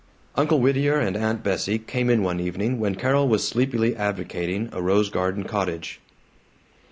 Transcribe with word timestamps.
Uncle 0.35 0.59
Whittier 0.59 0.95
and 0.97 1.15
Aunt 1.15 1.43
Bessie 1.43 1.77
came 1.77 2.09
in 2.09 2.23
one 2.23 2.39
evening 2.39 2.79
when 2.79 2.95
Carol 2.95 3.27
was 3.27 3.47
sleepily 3.47 3.95
advocating 3.95 4.67
a 4.71 4.81
rose 4.81 5.11
garden 5.11 5.43
cottage. 5.43 6.01